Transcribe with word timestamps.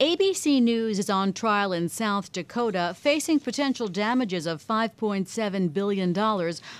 ABC 0.00 0.62
News 0.62 0.98
is 0.98 1.10
on 1.10 1.34
trial 1.34 1.74
in 1.74 1.90
South 1.90 2.32
Dakota, 2.32 2.94
facing 2.96 3.38
potential 3.38 3.86
damages 3.86 4.46
of 4.46 4.66
$5.7 4.66 5.72
billion 5.74 6.18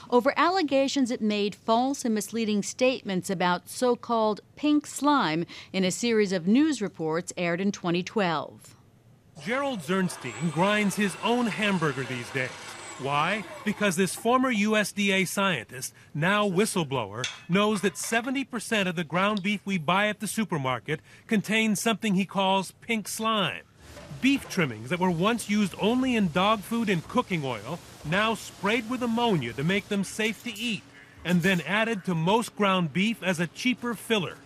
over 0.08 0.32
allegations 0.38 1.10
it 1.10 1.20
made 1.20 1.54
false 1.54 2.06
and 2.06 2.14
misleading 2.14 2.62
statements 2.62 3.28
about 3.28 3.68
so 3.68 3.94
called 3.94 4.40
pink 4.56 4.86
slime 4.86 5.44
in 5.70 5.84
a 5.84 5.90
series 5.90 6.32
of 6.32 6.46
news 6.46 6.80
reports 6.80 7.30
aired 7.36 7.60
in 7.60 7.72
2012. 7.72 8.74
Gerald 9.44 9.80
Zirnstein 9.80 10.50
grinds 10.54 10.96
his 10.96 11.14
own 11.22 11.44
hamburger 11.44 12.04
these 12.04 12.30
days. 12.30 12.48
Why? 13.02 13.44
Because 13.64 13.96
this 13.96 14.14
former 14.14 14.52
USDA 14.52 15.26
scientist, 15.26 15.94
now 16.12 16.46
whistleblower, 16.46 17.26
knows 17.48 17.80
that 17.80 17.94
70% 17.94 18.86
of 18.86 18.94
the 18.94 19.04
ground 19.04 19.42
beef 19.42 19.62
we 19.64 19.78
buy 19.78 20.08
at 20.08 20.20
the 20.20 20.26
supermarket 20.26 21.00
contains 21.26 21.80
something 21.80 22.14
he 22.14 22.26
calls 22.26 22.72
pink 22.82 23.08
slime. 23.08 23.62
Beef 24.20 24.46
trimmings 24.50 24.90
that 24.90 25.00
were 25.00 25.10
once 25.10 25.48
used 25.48 25.74
only 25.80 26.14
in 26.14 26.30
dog 26.32 26.60
food 26.60 26.90
and 26.90 27.06
cooking 27.08 27.42
oil, 27.42 27.78
now 28.04 28.34
sprayed 28.34 28.90
with 28.90 29.02
ammonia 29.02 29.54
to 29.54 29.64
make 29.64 29.88
them 29.88 30.04
safe 30.04 30.44
to 30.44 30.54
eat, 30.54 30.82
and 31.24 31.40
then 31.40 31.62
added 31.62 32.04
to 32.04 32.14
most 32.14 32.54
ground 32.54 32.92
beef 32.92 33.22
as 33.22 33.40
a 33.40 33.46
cheaper 33.46 33.94
filler. 33.94 34.36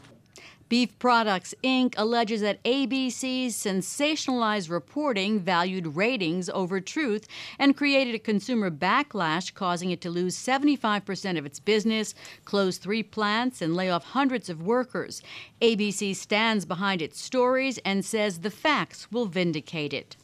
Beef 0.69 0.99
Products 0.99 1.55
Inc. 1.63 1.95
alleges 1.99 2.41
that 2.41 2.63
ABC's 2.65 3.55
sensationalized 3.55 4.71
reporting 4.71 5.39
valued 5.39 5.95
ratings 5.95 6.49
over 6.49 6.81
truth 6.81 7.29
and 7.59 7.77
created 7.77 8.15
a 8.15 8.19
consumer 8.19 8.71
backlash, 8.71 9.53
causing 9.53 9.91
it 9.91 10.01
to 10.01 10.11
lose 10.11 10.37
75% 10.37 11.39
of 11.39 11.45
its 11.45 11.61
business, 11.61 12.15
close 12.47 12.79
three 12.79 13.03
plants, 13.03 13.61
and 13.61 13.77
lay 13.77 13.91
off 13.91 14.05
hundreds 14.05 14.49
of 14.49 14.63
workers. 14.63 15.21
ABC 15.61 16.17
stands 16.17 16.65
behind 16.65 17.03
its 17.03 17.21
stories 17.21 17.79
and 17.85 18.05
says 18.05 18.39
the 18.39 18.51
facts 18.51 19.13
will 19.13 19.27
vindicate 19.27 19.93
it. 19.93 20.17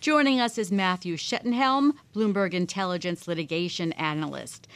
Joining 0.00 0.40
us 0.40 0.58
is 0.58 0.70
Matthew 0.70 1.16
Schettenhelm, 1.16 1.92
Bloomberg 2.14 2.54
Intelligence 2.54 3.26
litigation 3.26 3.92
analyst. 3.92 4.68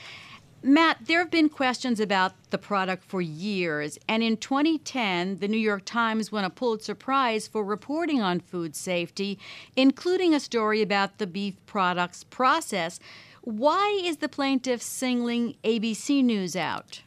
Matt, 0.62 0.98
there 1.06 1.20
have 1.20 1.30
been 1.30 1.48
questions 1.48 2.00
about 2.00 2.34
the 2.50 2.58
product 2.58 3.04
for 3.04 3.22
years, 3.22 3.98
and 4.06 4.22
in 4.22 4.36
2010, 4.36 5.38
the 5.38 5.48
New 5.48 5.56
York 5.56 5.86
Times 5.86 6.30
won 6.30 6.44
a 6.44 6.50
Pulitzer 6.50 6.94
Prize 6.94 7.48
for 7.48 7.64
reporting 7.64 8.20
on 8.20 8.40
food 8.40 8.76
safety, 8.76 9.38
including 9.74 10.34
a 10.34 10.40
story 10.40 10.82
about 10.82 11.16
the 11.16 11.26
beef 11.26 11.54
products 11.64 12.24
process. 12.24 13.00
Why 13.40 14.02
is 14.04 14.18
the 14.18 14.28
plaintiff 14.28 14.82
singling 14.82 15.54
ABC 15.64 16.22
News 16.22 16.54
out? 16.54 17.00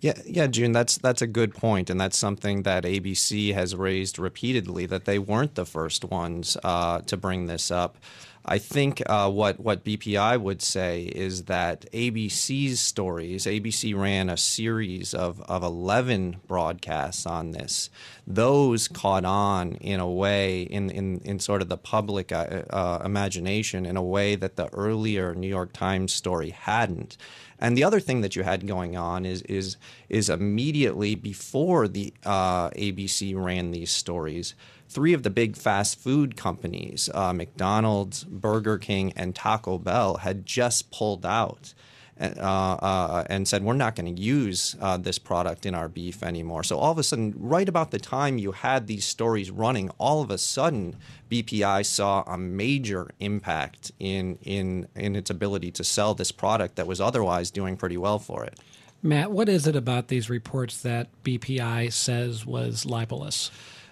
Yeah, 0.00 0.20
yeah, 0.26 0.46
June. 0.46 0.72
That's 0.72 0.98
that's 0.98 1.22
a 1.22 1.26
good 1.26 1.54
point, 1.54 1.88
and 1.88 2.00
that's 2.00 2.16
something 2.16 2.62
that 2.62 2.84
ABC 2.84 3.54
has 3.54 3.74
raised 3.74 4.18
repeatedly 4.18 4.86
that 4.86 5.04
they 5.04 5.18
weren't 5.18 5.54
the 5.54 5.66
first 5.66 6.04
ones 6.04 6.56
uh, 6.64 7.00
to 7.02 7.16
bring 7.16 7.46
this 7.46 7.70
up. 7.70 7.96
I 8.44 8.58
think 8.58 9.02
uh, 9.06 9.30
what 9.30 9.60
what 9.60 9.84
BPI 9.84 10.40
would 10.40 10.62
say 10.62 11.02
is 11.02 11.44
that 11.44 11.84
ABC's 11.92 12.80
stories. 12.80 13.44
ABC 13.44 13.96
ran 13.96 14.30
a 14.30 14.36
series 14.36 15.12
of 15.12 15.42
of 15.42 15.62
eleven 15.62 16.36
broadcasts 16.46 17.26
on 17.26 17.50
this. 17.50 17.90
Those 18.26 18.88
caught 18.88 19.24
on 19.26 19.74
in 19.74 20.00
a 20.00 20.08
way 20.08 20.62
in 20.62 20.90
in, 20.90 21.20
in 21.24 21.38
sort 21.38 21.60
of 21.60 21.68
the 21.68 21.76
public 21.76 22.32
uh, 22.32 22.62
uh, 22.70 23.02
imagination 23.04 23.84
in 23.84 23.96
a 23.96 24.02
way 24.02 24.36
that 24.36 24.56
the 24.56 24.68
earlier 24.72 25.34
New 25.34 25.48
York 25.48 25.72
Times 25.72 26.12
story 26.12 26.50
hadn't. 26.50 27.18
And 27.58 27.76
the 27.76 27.84
other 27.84 28.00
thing 28.00 28.22
that 28.22 28.36
you 28.36 28.42
had 28.42 28.66
going 28.66 28.96
on 28.96 29.26
is 29.26 29.42
is 29.42 29.76
is 30.08 30.30
immediately 30.30 31.14
before 31.14 31.88
the 31.88 32.14
uh, 32.24 32.70
ABC 32.70 33.34
ran 33.36 33.70
these 33.70 33.90
stories 33.90 34.54
three 34.90 35.12
of 35.12 35.22
the 35.22 35.30
big 35.30 35.56
fast 35.56 35.98
food 35.98 36.36
companies, 36.36 37.08
uh, 37.14 37.32
McDonald's, 37.32 38.24
Burger 38.24 38.76
King, 38.76 39.12
and 39.14 39.34
Taco 39.34 39.78
Bell, 39.78 40.16
had 40.18 40.44
just 40.44 40.90
pulled 40.90 41.24
out. 41.24 41.72
Uh, 42.20 42.76
uh, 42.82 43.24
and 43.30 43.48
said, 43.48 43.64
We're 43.64 43.72
not 43.72 43.96
going 43.96 44.14
to 44.14 44.20
use 44.20 44.76
uh, 44.78 44.98
this 44.98 45.18
product 45.18 45.64
in 45.64 45.74
our 45.74 45.88
beef 45.88 46.22
anymore. 46.22 46.62
So, 46.62 46.76
all 46.76 46.92
of 46.92 46.98
a 46.98 47.02
sudden, 47.02 47.32
right 47.34 47.66
about 47.66 47.92
the 47.92 47.98
time 47.98 48.36
you 48.36 48.52
had 48.52 48.86
these 48.86 49.06
stories 49.06 49.50
running, 49.50 49.88
all 49.96 50.20
of 50.20 50.30
a 50.30 50.36
sudden, 50.36 50.96
BPI 51.30 51.86
saw 51.86 52.22
a 52.26 52.36
major 52.36 53.08
impact 53.20 53.92
in, 53.98 54.38
in, 54.42 54.86
in 54.94 55.16
its 55.16 55.30
ability 55.30 55.70
to 55.70 55.82
sell 55.82 56.12
this 56.12 56.30
product 56.30 56.76
that 56.76 56.86
was 56.86 57.00
otherwise 57.00 57.50
doing 57.50 57.74
pretty 57.74 57.96
well 57.96 58.18
for 58.18 58.44
it. 58.44 58.60
Matt, 59.02 59.32
what 59.32 59.48
is 59.48 59.66
it 59.66 59.74
about 59.74 60.08
these 60.08 60.28
reports 60.28 60.82
that 60.82 61.08
BPI 61.24 61.90
says 61.90 62.44
was 62.44 62.84
libelous? 62.84 63.50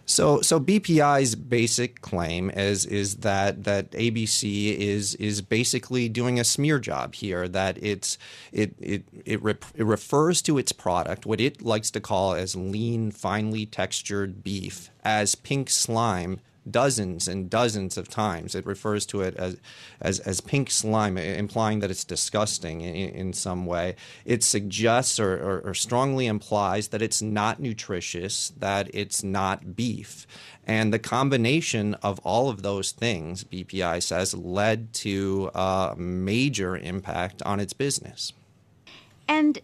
So, 0.08 0.40
so 0.40 0.58
BPI's 0.58 1.34
basic 1.34 2.00
claim 2.00 2.48
is 2.50 2.86
is 2.86 3.16
that 3.16 3.64
that 3.64 3.90
ABC 3.90 4.74
is 4.78 5.14
is 5.16 5.42
basically 5.42 6.08
doing 6.08 6.40
a 6.40 6.44
smear 6.44 6.78
job 6.78 7.14
here. 7.14 7.46
That 7.46 7.76
it's 7.82 8.16
it 8.50 8.74
it 8.80 9.04
it, 9.26 9.42
rep, 9.42 9.66
it 9.74 9.84
refers 9.84 10.40
to 10.42 10.56
its 10.56 10.72
product, 10.72 11.26
what 11.26 11.42
it 11.42 11.60
likes 11.60 11.90
to 11.90 12.00
call 12.00 12.32
as 12.32 12.56
lean, 12.56 13.10
finely 13.10 13.66
textured 13.66 14.42
beef, 14.42 14.90
as 15.04 15.34
pink 15.34 15.68
slime 15.68 16.40
dozens 16.70 17.28
and 17.28 17.50
dozens 17.50 17.96
of 17.96 18.08
times. 18.08 18.54
It 18.54 18.66
refers 18.66 19.06
to 19.06 19.22
it 19.22 19.36
as 19.36 19.56
as, 20.00 20.20
as 20.20 20.40
pink 20.40 20.70
slime, 20.70 21.18
implying 21.18 21.80
that 21.80 21.90
it's 21.90 22.04
disgusting 22.04 22.80
in, 22.80 23.10
in 23.10 23.32
some 23.32 23.66
way. 23.66 23.96
It 24.24 24.42
suggests 24.42 25.18
or, 25.18 25.34
or, 25.34 25.60
or 25.60 25.74
strongly 25.74 26.26
implies 26.26 26.88
that 26.88 27.02
it's 27.02 27.22
not 27.22 27.60
nutritious, 27.60 28.52
that 28.58 28.88
it's 28.94 29.24
not 29.24 29.76
beef. 29.76 30.26
And 30.66 30.92
the 30.92 30.98
combination 30.98 31.94
of 31.94 32.18
all 32.20 32.50
of 32.50 32.62
those 32.62 32.92
things, 32.92 33.42
BPI 33.44 34.02
says, 34.02 34.34
led 34.34 34.92
to 34.94 35.50
a 35.54 35.94
major 35.96 36.76
impact 36.76 37.42
on 37.42 37.58
its 37.58 37.72
business. 37.72 38.34
And 39.26 39.58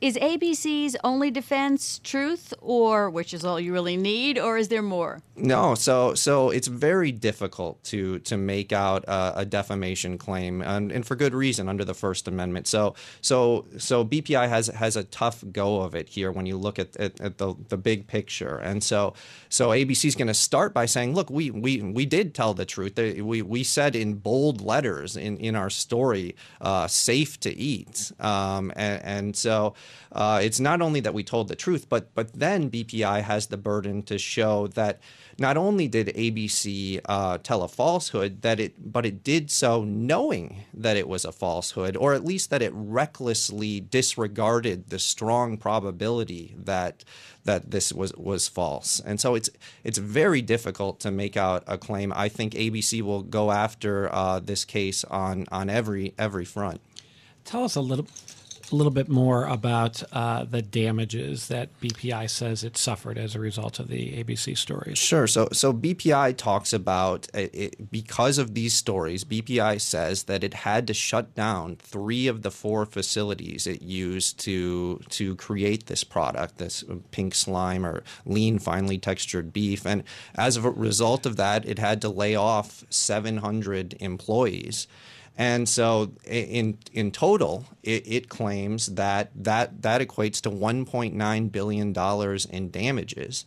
is 0.00 0.16
ABC's 0.16 0.96
only 1.04 1.30
defense 1.30 2.00
truth, 2.02 2.54
or 2.60 3.10
which 3.10 3.34
is 3.34 3.44
all 3.44 3.60
you 3.60 3.72
really 3.72 3.96
need, 3.96 4.38
or 4.38 4.56
is 4.56 4.68
there 4.68 4.82
more? 4.82 5.20
No, 5.36 5.74
so 5.74 6.14
so 6.14 6.50
it's 6.50 6.68
very 6.68 7.12
difficult 7.12 7.82
to 7.84 8.20
to 8.20 8.36
make 8.36 8.72
out 8.72 9.04
a, 9.04 9.40
a 9.40 9.44
defamation 9.44 10.16
claim, 10.16 10.62
and, 10.62 10.90
and, 10.90 11.06
for 11.06 11.14
good 11.14 11.34
reason 11.34 11.68
under 11.68 11.84
the 11.84 11.94
First 11.94 12.26
Amendment. 12.26 12.66
So 12.68 12.94
so 13.20 13.66
so 13.76 14.04
BPI 14.04 14.48
has 14.48 14.68
has 14.68 14.96
a 14.96 15.04
tough 15.04 15.44
go 15.52 15.82
of 15.82 15.94
it 15.94 16.08
here 16.08 16.32
when 16.32 16.46
you 16.46 16.56
look 16.56 16.78
at, 16.78 16.96
at, 16.96 17.20
at 17.20 17.38
the 17.38 17.54
the 17.68 17.76
big 17.76 18.06
picture, 18.06 18.56
and 18.56 18.82
so 18.82 19.14
so 19.50 19.70
ABC 19.70 20.06
is 20.06 20.14
going 20.14 20.28
to 20.28 20.34
start 20.34 20.72
by 20.72 20.86
saying, 20.86 21.14
look, 21.14 21.28
we 21.30 21.50
we 21.50 21.82
we 21.82 22.06
did 22.06 22.34
tell 22.34 22.54
the 22.54 22.64
truth. 22.64 22.96
We 22.96 23.42
we 23.42 23.62
said 23.62 23.94
in 23.94 24.14
bold 24.14 24.62
letters 24.62 25.16
in 25.16 25.36
in 25.36 25.54
our 25.54 25.70
story, 25.70 26.34
uh, 26.62 26.86
safe 26.86 27.38
to 27.40 27.54
eat, 27.54 28.10
um, 28.20 28.72
and, 28.74 29.02
and 29.04 29.36
so 29.36 29.49
so 29.50 29.74
uh, 30.12 30.40
it's 30.40 30.60
not 30.60 30.80
only 30.80 31.00
that 31.00 31.12
we 31.12 31.24
told 31.24 31.48
the 31.48 31.56
truth, 31.56 31.88
but 31.88 32.14
but 32.14 32.32
then 32.32 32.70
BPI 32.70 33.22
has 33.22 33.48
the 33.48 33.56
burden 33.56 34.02
to 34.04 34.16
show 34.16 34.68
that 34.68 35.00
not 35.38 35.56
only 35.56 35.88
did 35.88 36.06
ABC 36.08 37.00
uh, 37.04 37.38
tell 37.38 37.62
a 37.64 37.68
falsehood, 37.68 38.42
that 38.42 38.60
it 38.60 38.92
but 38.92 39.04
it 39.04 39.24
did 39.24 39.50
so 39.50 39.82
knowing 39.82 40.62
that 40.72 40.96
it 40.96 41.08
was 41.08 41.24
a 41.24 41.32
falsehood, 41.32 41.96
or 41.96 42.14
at 42.14 42.24
least 42.24 42.50
that 42.50 42.62
it 42.62 42.72
recklessly 42.72 43.80
disregarded 43.80 44.90
the 44.90 45.00
strong 45.00 45.56
probability 45.56 46.54
that 46.56 47.02
that 47.44 47.72
this 47.72 47.92
was 47.92 48.12
was 48.14 48.46
false. 48.46 49.00
And 49.04 49.18
so 49.20 49.34
it's 49.34 49.50
it's 49.82 49.98
very 49.98 50.42
difficult 50.42 51.00
to 51.00 51.10
make 51.10 51.36
out 51.36 51.64
a 51.66 51.76
claim. 51.76 52.12
I 52.14 52.28
think 52.28 52.52
ABC 52.52 53.02
will 53.02 53.24
go 53.24 53.50
after 53.50 54.14
uh, 54.14 54.38
this 54.38 54.64
case 54.64 55.02
on 55.04 55.46
on 55.50 55.68
every 55.68 56.14
every 56.16 56.44
front. 56.44 56.80
Tell 57.44 57.64
us 57.64 57.74
a 57.74 57.80
little 57.80 58.06
a 58.72 58.76
little 58.76 58.92
bit 58.92 59.08
more 59.08 59.44
about 59.46 60.02
uh, 60.12 60.44
the 60.44 60.62
damages 60.62 61.48
that 61.48 61.68
BPI 61.80 62.28
says 62.30 62.64
it 62.64 62.76
suffered 62.76 63.18
as 63.18 63.34
a 63.34 63.40
result 63.40 63.78
of 63.78 63.88
the 63.88 64.22
ABC 64.22 64.56
stories. 64.56 64.98
Sure. 64.98 65.26
So, 65.26 65.48
so 65.52 65.72
BPI 65.72 66.36
talks 66.36 66.72
about 66.72 67.26
uh, 67.34 67.48
it, 67.52 67.90
because 67.90 68.38
of 68.38 68.54
these 68.54 68.74
stories. 68.74 69.24
BPI 69.24 69.80
says 69.80 70.24
that 70.24 70.44
it 70.44 70.54
had 70.54 70.86
to 70.86 70.94
shut 70.94 71.34
down 71.34 71.76
three 71.76 72.26
of 72.26 72.42
the 72.42 72.50
four 72.50 72.86
facilities 72.86 73.66
it 73.66 73.82
used 73.82 74.38
to 74.40 75.00
to 75.10 75.36
create 75.36 75.86
this 75.86 76.04
product, 76.04 76.58
this 76.58 76.84
pink 77.10 77.34
slime 77.34 77.84
or 77.84 78.02
lean, 78.24 78.58
finely 78.58 78.98
textured 78.98 79.52
beef, 79.52 79.86
and 79.86 80.04
as 80.34 80.56
a 80.56 80.62
result 80.70 81.26
of 81.26 81.36
that, 81.36 81.66
it 81.66 81.78
had 81.78 82.00
to 82.02 82.08
lay 82.08 82.34
off 82.34 82.84
700 82.90 83.96
employees. 84.00 84.86
And 85.36 85.68
so, 85.68 86.12
in 86.24 86.78
in 86.92 87.12
total, 87.12 87.64
it, 87.82 88.02
it, 88.06 88.28
claims 88.28 88.86
that, 88.94 89.30
that 89.34 89.82
that 89.82 90.02
equates 90.02 90.40
to 90.42 90.50
1.9 90.50 91.52
billion 91.52 91.92
dollars 91.92 92.44
in 92.44 92.70
damages, 92.70 93.46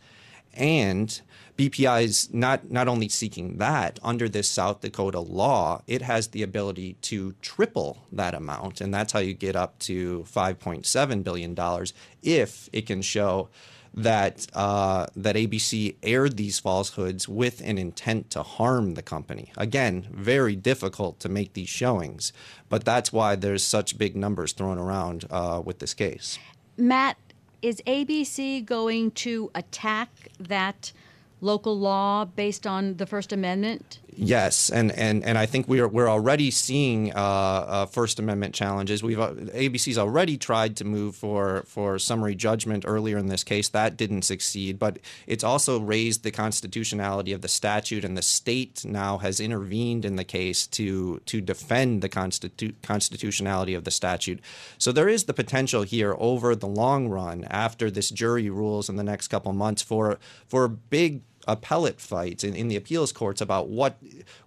and 0.53 1.21
BPI 1.57 2.03
is 2.03 2.33
not 2.33 2.71
not 2.71 2.87
only 2.87 3.09
seeking 3.09 3.57
that 3.57 3.99
under 4.01 4.27
this 4.27 4.49
South 4.49 4.81
Dakota 4.81 5.19
law, 5.19 5.83
it 5.85 6.01
has 6.01 6.29
the 6.29 6.41
ability 6.41 6.93
to 7.01 7.35
triple 7.41 8.05
that 8.11 8.33
amount, 8.33 8.81
and 8.81 8.91
that's 8.91 9.13
how 9.13 9.19
you 9.19 9.33
get 9.33 9.55
up 9.55 9.77
to 9.79 10.25
5.7 10.33 11.23
billion 11.23 11.53
dollars 11.53 11.93
if 12.23 12.69
it 12.73 12.87
can 12.87 13.03
show 13.03 13.49
that 13.93 14.47
uh, 14.53 15.07
that 15.15 15.35
ABC 15.35 15.95
aired 16.01 16.37
these 16.37 16.59
falsehoods 16.59 17.27
with 17.27 17.61
an 17.61 17.77
intent 17.77 18.29
to 18.31 18.43
harm 18.43 18.95
the 18.95 19.01
company. 19.01 19.51
Again, 19.57 20.07
very 20.11 20.55
difficult 20.55 21.19
to 21.19 21.29
make 21.29 21.53
these 21.53 21.69
showings, 21.69 22.33
but 22.69 22.83
that's 22.83 23.13
why 23.13 23.35
there's 23.35 23.63
such 23.63 23.97
big 23.97 24.15
numbers 24.15 24.53
thrown 24.53 24.77
around 24.77 25.25
uh, 25.29 25.61
with 25.63 25.79
this 25.79 25.93
case. 25.93 26.39
Matt, 26.75 27.17
is 27.61 27.81
ABC 27.87 28.65
going 28.65 29.11
to 29.11 29.51
attack 29.55 30.09
that 30.39 30.91
local 31.39 31.77
law 31.77 32.25
based 32.25 32.65
on 32.65 32.97
the 32.97 33.05
First 33.05 33.31
Amendment? 33.31 33.99
Yes, 34.17 34.69
and, 34.69 34.91
and, 34.91 35.23
and 35.23 35.37
I 35.37 35.45
think 35.45 35.67
we're 35.67 35.87
we're 35.87 36.09
already 36.09 36.51
seeing 36.51 37.13
uh, 37.13 37.17
uh, 37.17 37.85
First 37.85 38.19
Amendment 38.19 38.53
challenges. 38.53 39.03
We've 39.03 39.19
uh, 39.19 39.33
ABC's 39.33 39.97
already 39.97 40.37
tried 40.37 40.75
to 40.77 40.85
move 40.85 41.15
for 41.15 41.63
for 41.67 41.99
summary 41.99 42.35
judgment 42.35 42.83
earlier 42.87 43.17
in 43.17 43.27
this 43.27 43.43
case. 43.43 43.69
That 43.69 43.97
didn't 43.97 44.23
succeed, 44.23 44.79
but 44.79 44.99
it's 45.27 45.43
also 45.43 45.79
raised 45.79 46.23
the 46.23 46.31
constitutionality 46.31 47.33
of 47.33 47.41
the 47.41 47.47
statute, 47.47 48.03
and 48.03 48.17
the 48.17 48.21
state 48.21 48.83
now 48.85 49.17
has 49.19 49.39
intervened 49.39 50.05
in 50.05 50.15
the 50.15 50.23
case 50.23 50.67
to 50.67 51.19
to 51.25 51.41
defend 51.41 52.01
the 52.01 52.09
constitu- 52.09 52.75
constitutionality 52.81 53.73
of 53.73 53.83
the 53.83 53.91
statute. 53.91 54.39
So 54.77 54.91
there 54.91 55.09
is 55.09 55.25
the 55.25 55.33
potential 55.33 55.83
here 55.83 56.15
over 56.17 56.55
the 56.55 56.67
long 56.67 57.09
run, 57.09 57.45
after 57.49 57.89
this 57.89 58.09
jury 58.09 58.49
rules 58.49 58.89
in 58.89 58.95
the 58.95 59.03
next 59.03 59.27
couple 59.29 59.53
months, 59.53 59.81
for 59.81 60.19
for 60.47 60.67
big 60.67 61.21
appellate 61.47 61.99
fights 61.99 62.43
in, 62.43 62.55
in 62.55 62.67
the 62.67 62.75
appeals 62.75 63.11
courts 63.11 63.41
about 63.41 63.67
what 63.69 63.97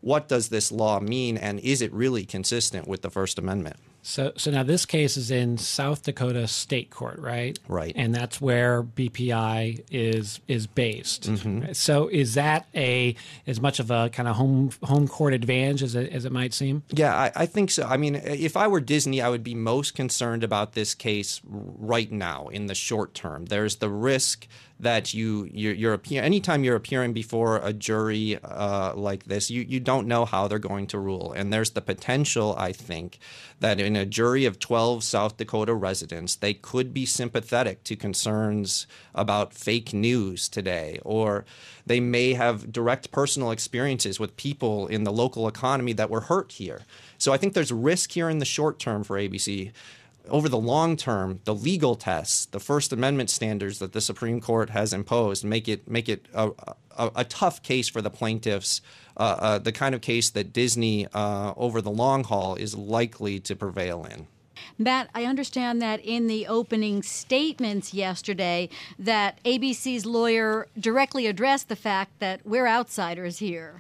what 0.01 0.29
does 0.29 0.49
this 0.49 0.73
law 0.73 1.01
mean 1.01 1.37
and 1.37 1.61
is 1.61 1.83
it 1.83 1.93
really 1.93 2.25
consistent 2.25 2.87
with 2.89 3.03
the 3.03 3.11
First 3.11 3.39
Amendment. 3.39 3.77
So, 4.07 4.33
so 4.37 4.53
now 4.53 4.63
this 4.63 4.87
case 4.87 5.17
is 5.17 5.33
in 5.33 5.59
South 5.59 6.05
Dakota 6.05 6.47
State 6.47 6.91
Court, 6.91 7.19
right? 7.19 7.59
Right. 7.67 7.93
And 7.97 8.15
that's 8.15 8.41
where 8.41 8.85
BPI 8.85 9.85
is 9.91 10.39
is 10.47 10.69
based. 10.69 11.25
Mm-hmm. 11.25 11.73
So, 11.73 12.07
is 12.07 12.35
that 12.35 12.67
a 12.73 13.17
as 13.49 13.61
much 13.61 13.81
of 13.81 13.91
a 13.91 14.09
kind 14.11 14.29
of 14.29 14.37
home 14.37 14.71
home 14.85 15.09
court 15.09 15.35
advantage 15.35 15.83
as 15.83 15.97
it, 15.97 16.13
as 16.13 16.25
it 16.25 16.31
might 16.31 16.55
seem? 16.55 16.85
Yeah, 16.93 17.17
I, 17.17 17.33
I 17.35 17.47
think 17.47 17.73
so. 17.73 17.83
I 17.83 17.97
mean, 17.97 18.15
if 18.15 18.57
I 18.57 18.69
were 18.69 18.81
Disney, 18.81 19.21
I 19.21 19.29
would 19.29 19.43
be 19.43 19.57
most 19.57 19.97
concerned 19.97 20.45
about 20.45 20.75
this 20.75 20.95
case 20.95 21.41
right 21.45 22.11
now 22.13 22.47
in 22.47 22.67
the 22.67 22.77
short 22.77 23.13
term. 23.13 23.47
There's 23.47 23.77
the 23.77 23.91
risk 23.91 24.47
that 24.79 25.15
you 25.15 25.49
you're, 25.53 25.73
you're 25.73 25.95
appear 25.95 26.23
anytime 26.23 26.63
you're 26.63 26.77
appearing 26.77 27.13
before 27.13 27.59
a 27.59 27.73
jury 27.73 28.39
uh, 28.43 28.95
like 28.95 29.25
this, 29.25 29.51
you 29.51 29.63
you 29.63 29.81
don't 29.81 30.07
know 30.07 30.25
how 30.25 30.49
they're 30.49 30.59
going 30.59 30.87
to 30.89 30.99
rule, 30.99 31.33
and 31.33 31.53
there's 31.53 31.71
the 31.71 31.81
potential, 31.81 32.55
I 32.59 32.73
think, 32.73 33.19
that 33.61 33.81
in 33.81 33.96
a 33.97 34.07
jury 34.07 34.45
of 34.45 34.59
12 34.59 35.03
South 35.03 35.37
Dakota 35.37 35.75
residents, 35.75 36.37
they 36.37 36.55
could 36.55 36.95
be 36.95 37.07
sympathetic 37.07 37.83
to 37.85 37.97
concerns 37.97 38.87
about 39.15 39.55
fake 39.55 39.93
news 39.93 40.49
today, 40.49 41.01
or 41.05 41.45
they 41.85 42.01
may 42.01 42.35
have 42.35 42.73
direct 42.73 43.11
personal 43.11 43.51
experiences 43.51 44.21
with 44.21 44.37
people 44.37 44.87
in 44.87 45.05
the 45.05 45.13
local 45.13 45.49
economy 45.49 45.93
that 45.95 46.11
were 46.11 46.23
hurt 46.23 46.53
here. 46.53 46.83
So 47.19 47.33
I 47.33 47.37
think 47.37 47.55
there's 47.55 47.73
risk 47.73 48.13
here 48.13 48.29
in 48.29 48.39
the 48.39 48.45
short 48.45 48.79
term 48.79 49.05
for 49.05 49.17
ABC 49.17 49.73
over 50.29 50.49
the 50.49 50.59
long 50.59 50.97
term, 50.97 51.41
the 51.45 51.55
legal 51.55 51.95
tests, 51.95 52.47
the 52.47 52.61
First 52.61 52.93
Amendment 52.93 53.31
standards 53.31 53.79
that 53.79 53.93
the 53.93 54.01
Supreme 54.01 54.41
Court 54.41 54.71
has 54.71 54.93
imposed, 54.93 55.45
make 55.45 55.69
it 55.69 55.89
make 55.89 56.09
it 56.09 56.27
a, 56.35 56.51
a, 56.97 57.11
a 57.17 57.25
tough 57.25 57.63
case 57.63 57.89
for 57.89 58.03
the 58.03 58.11
plaintiffs. 58.11 58.81
Uh, 59.19 59.37
uh, 59.39 59.59
the 59.59 59.73
kind 59.73 59.95
of 59.95 60.03
case 60.03 60.29
that 60.29 60.53
Disney, 60.53 61.07
uh, 61.15 61.55
over 61.57 61.81
the 61.81 61.91
long 61.91 62.23
haul, 62.23 62.55
is 62.55 62.75
likely 62.75 63.41
to 63.41 63.57
prevail 63.57 64.05
in. 64.05 64.27
Matt, 64.79 65.09
I 65.15 65.25
understand 65.25 65.81
that 65.81 66.01
in 66.05 66.27
the 66.27 66.47
opening 66.47 67.03
statements 67.03 67.95
yesterday, 67.95 68.69
that 68.99 69.43
ABC's 69.45 70.05
lawyer 70.05 70.69
directly 70.79 71.27
addressed 71.27 71.69
the 71.69 71.77
fact 71.77 72.19
that 72.19 72.41
we're 72.45 72.67
outsiders 72.67 73.39
here. 73.39 73.79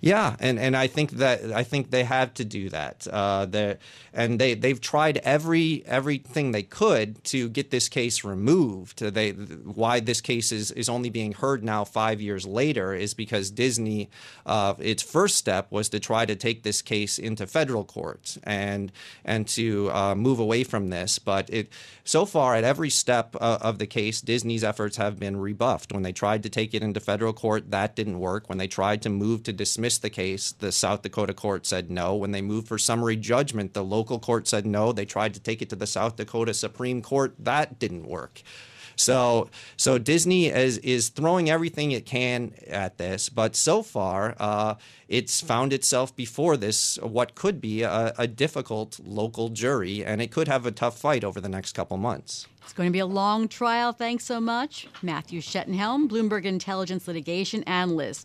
Yeah, 0.00 0.36
and, 0.40 0.58
and 0.58 0.76
I 0.76 0.86
think 0.86 1.12
that 1.12 1.52
I 1.52 1.62
think 1.62 1.90
they 1.90 2.04
have 2.04 2.32
to 2.34 2.44
do 2.44 2.70
that. 2.70 3.06
Uh, 3.10 3.74
and 4.12 4.40
they 4.40 4.54
they've 4.54 4.80
tried 4.80 5.18
every 5.18 5.84
everything 5.86 6.52
they 6.52 6.62
could 6.62 7.22
to 7.24 7.48
get 7.48 7.70
this 7.70 7.88
case 7.88 8.24
removed. 8.24 9.00
They 9.00 9.30
why 9.30 10.00
this 10.00 10.20
case 10.20 10.52
is, 10.52 10.70
is 10.72 10.88
only 10.88 11.10
being 11.10 11.32
heard 11.32 11.62
now 11.62 11.84
five 11.84 12.20
years 12.20 12.46
later 12.46 12.94
is 12.94 13.14
because 13.14 13.50
Disney, 13.50 14.08
uh, 14.46 14.74
its 14.78 15.02
first 15.02 15.36
step 15.36 15.70
was 15.70 15.88
to 15.90 16.00
try 16.00 16.26
to 16.26 16.34
take 16.34 16.62
this 16.62 16.82
case 16.82 17.18
into 17.18 17.46
federal 17.46 17.84
court 17.84 18.38
and 18.42 18.90
and 19.24 19.46
to 19.48 19.90
uh, 19.92 20.14
move 20.14 20.40
away 20.40 20.64
from 20.64 20.88
this. 20.88 21.18
But 21.18 21.50
it 21.50 21.72
so 22.04 22.24
far 22.24 22.56
at 22.56 22.64
every 22.64 22.90
step 22.90 23.36
uh, 23.40 23.58
of 23.60 23.78
the 23.78 23.86
case, 23.86 24.20
Disney's 24.20 24.64
efforts 24.64 24.96
have 24.96 25.20
been 25.20 25.36
rebuffed. 25.36 25.92
When 25.92 26.02
they 26.02 26.12
tried 26.12 26.42
to 26.42 26.48
take 26.48 26.74
it 26.74 26.82
into 26.82 27.00
federal 27.00 27.32
court, 27.32 27.70
that 27.70 27.94
didn't 27.94 28.18
work. 28.18 28.48
When 28.48 28.58
they 28.58 28.66
tried 28.66 29.02
to 29.02 29.08
move 29.08 29.44
to 29.44 29.52
dismiss 29.52 29.89
dismissed 29.90 30.02
the 30.02 30.10
case. 30.10 30.52
The 30.52 30.70
South 30.70 31.02
Dakota 31.02 31.34
court 31.34 31.66
said 31.66 31.90
no. 31.90 32.14
When 32.14 32.30
they 32.30 32.42
moved 32.42 32.68
for 32.68 32.78
summary 32.78 33.16
judgment, 33.16 33.74
the 33.74 33.82
local 33.82 34.20
court 34.20 34.46
said 34.46 34.64
no. 34.64 34.92
They 34.92 35.04
tried 35.04 35.34
to 35.34 35.40
take 35.40 35.62
it 35.62 35.68
to 35.70 35.76
the 35.76 35.86
South 35.86 36.16
Dakota 36.16 36.54
Supreme 36.54 37.02
Court. 37.02 37.34
That 37.38 37.80
didn't 37.80 38.06
work. 38.06 38.42
So, 38.96 39.48
so 39.76 39.98
Disney 39.98 40.48
is 40.48 40.76
is 40.78 41.08
throwing 41.08 41.48
everything 41.48 41.92
it 41.92 42.04
can 42.04 42.52
at 42.68 42.98
this, 42.98 43.30
but 43.30 43.56
so 43.56 43.82
far, 43.82 44.36
uh, 44.38 44.74
it's 45.08 45.40
found 45.40 45.72
itself 45.72 46.14
before 46.14 46.58
this 46.58 46.98
what 47.02 47.34
could 47.34 47.60
be 47.60 47.82
a, 47.82 48.12
a, 48.18 48.26
difficult 48.26 49.00
local 49.02 49.48
jury, 49.48 50.04
and 50.04 50.20
it 50.20 50.30
could 50.30 50.48
have 50.48 50.66
a 50.66 50.70
tough 50.70 50.98
fight 50.98 51.24
over 51.24 51.40
the 51.40 51.48
next 51.48 51.72
couple 51.74 51.96
months. 51.96 52.46
It's 52.62 52.74
going 52.74 52.88
to 52.88 52.92
be 52.92 53.00
a 53.00 53.06
long 53.06 53.48
trial. 53.48 53.92
Thanks 53.92 54.24
so 54.24 54.38
much, 54.38 54.86
Matthew 55.02 55.40
Schettenhelm, 55.40 56.08
Bloomberg 56.08 56.44
Intelligence 56.44 57.08
litigation 57.08 57.64
analyst. 57.64 58.18